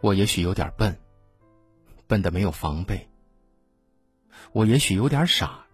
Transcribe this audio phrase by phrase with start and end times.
[0.00, 0.96] 我也许有点笨，
[2.06, 2.96] 笨的没有防备；
[4.52, 5.66] 我也许有点傻，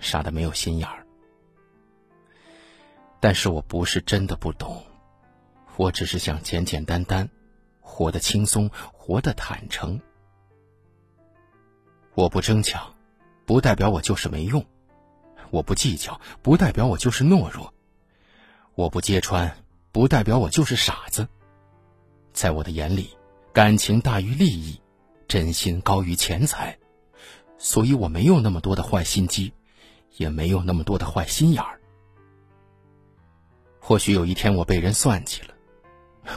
[0.00, 1.04] 傻的没有心眼儿。
[3.18, 4.80] 但是我不是真的不懂，
[5.76, 7.28] 我只是想简简单单，
[7.80, 10.00] 活得轻松，活得坦诚。
[12.14, 12.94] 我不争抢，
[13.44, 14.62] 不代表我就是没用；
[15.50, 17.72] 我不计较，不代表我就是懦弱；
[18.76, 19.56] 我不揭穿，
[19.90, 21.26] 不代表我就是傻子。
[22.32, 23.16] 在我的眼里，
[23.56, 24.78] 感情大于利益，
[25.28, 26.76] 真心高于钱财，
[27.56, 29.54] 所以我没有那么多的坏心机，
[30.18, 31.80] 也没有那么多的坏心眼儿。
[33.80, 35.54] 或许有一天我被人算计了，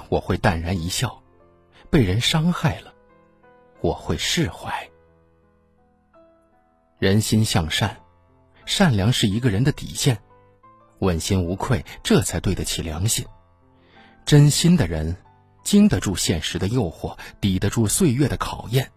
[0.08, 1.10] 我会淡然一笑；
[1.90, 2.94] 被人伤害了，
[3.82, 4.90] 我会释怀。
[6.99, 7.98] 人心向善，
[8.65, 10.18] 善良是一个人的底线，
[10.99, 13.26] 问心无愧，这才对得起良心。
[14.26, 15.18] 真心的人，
[15.70, 18.87] 经得住现实的诱惑，抵得住岁月的考验；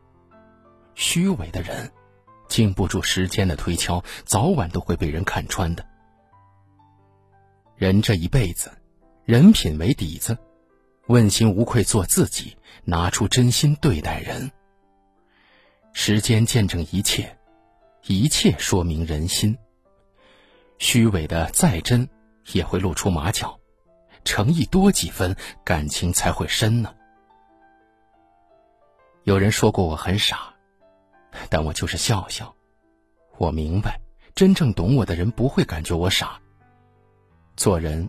[0.94, 1.92] 虚伪的人，
[2.48, 5.84] 经不住时间的推敲，早晚都会被人看穿的。
[7.76, 8.72] 人这一辈子，
[9.26, 10.38] 人品为底子，
[11.08, 14.50] 问心无愧做自己，拿出真心对待人。
[15.92, 17.36] 时间见证一切，
[18.06, 19.58] 一切说明人心。
[20.78, 22.08] 虚伪的再真，
[22.54, 23.58] 也会露出马脚；
[24.24, 26.94] 诚意多几分，感情才会深呢。
[29.24, 30.52] 有人说过我很傻，
[31.48, 32.54] 但我就是笑笑。
[33.38, 34.00] 我明白，
[34.34, 36.40] 真正懂我的人不会感觉我傻。
[37.56, 38.08] 做人，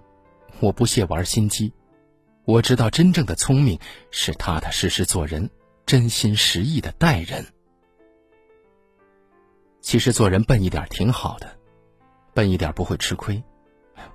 [0.59, 1.73] 我不屑玩心机。
[2.45, 3.79] 我知道真正的聪明
[4.11, 5.49] 是踏踏实实做人，
[5.85, 7.45] 真心实意的待人。
[9.81, 11.57] 其实做人笨一点挺好的，
[12.33, 13.41] 笨一点不会吃亏，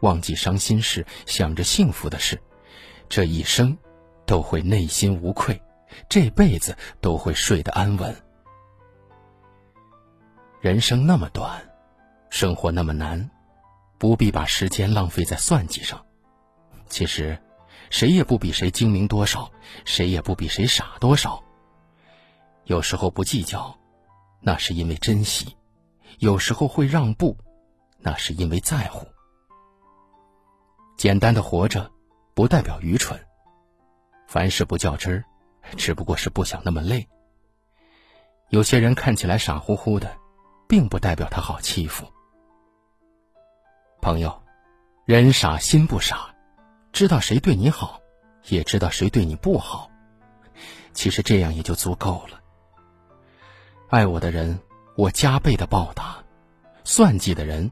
[0.01, 2.41] 忘记伤心事，想着幸福的事，
[3.09, 3.77] 这一生
[4.27, 5.61] 都会内心无愧，
[6.09, 8.15] 这辈子都会睡得安稳。
[10.61, 11.63] 人生那么短，
[12.31, 13.31] 生活那么难。
[13.99, 16.07] 不必把时间浪费在算计上。
[16.89, 17.37] 其实，
[17.91, 19.51] 谁也不比谁精明多少，
[19.85, 21.43] 谁也不比谁傻多少。
[22.63, 23.77] 有时候不计较，
[24.41, 25.57] 那是因为珍惜；
[26.21, 27.37] 有时候会让步，
[27.99, 29.05] 那是因为在乎。
[30.99, 31.89] 简单的活着，
[32.35, 33.17] 不代表愚蠢。
[34.27, 35.25] 凡事不较真儿，
[35.77, 37.09] 只不过是不想那么累。
[38.49, 40.19] 有些人看起来傻乎乎的，
[40.69, 42.05] 并不代表他好欺负。
[44.03, 44.43] 朋友，
[45.05, 46.35] 人傻心不傻，
[46.93, 48.01] 知道谁对你好，
[48.49, 49.89] 也知道谁对你不好。
[50.95, 52.41] 其实这样也就足够了。
[53.89, 54.59] 爱我的人，
[54.97, 56.25] 我加倍的报答；
[56.83, 57.71] 算计的人，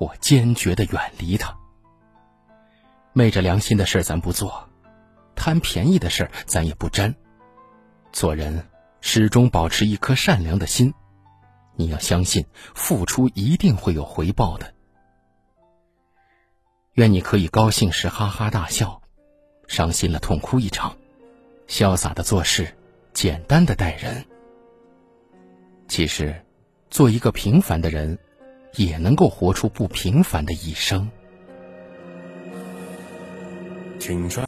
[0.00, 1.56] 我坚决的远离他。
[3.12, 4.68] 昧着良心的事咱不做，
[5.34, 7.14] 贪便宜的事咱也不沾。
[8.12, 8.66] 做人
[9.00, 10.94] 始终保持一颗善良的心，
[11.76, 14.74] 你要相信，付出一定会有回报的。
[16.94, 19.00] 愿你可以高兴时哈哈大笑，
[19.68, 20.96] 伤心了痛哭一场，
[21.68, 22.74] 潇洒的做事，
[23.12, 24.24] 简单的待人。
[25.86, 26.44] 其实，
[26.90, 28.18] 做一个平凡的人，
[28.74, 31.08] 也能够活出不平凡的一生。
[33.98, 34.36] 请专。